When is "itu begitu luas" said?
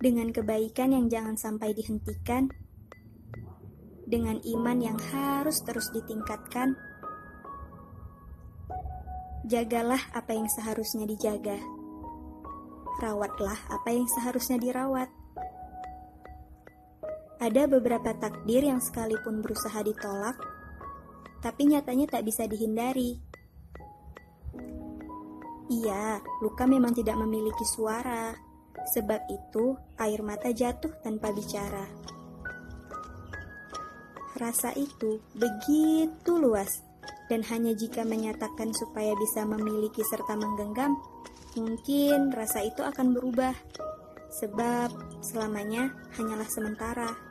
34.72-36.80